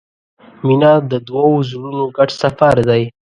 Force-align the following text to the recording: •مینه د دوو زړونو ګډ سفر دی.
•مینه 0.65 0.91
د 1.11 1.13
دوو 1.27 1.49
زړونو 1.69 2.03
ګډ 2.17 2.29
سفر 2.41 2.75
دی. 2.89 3.03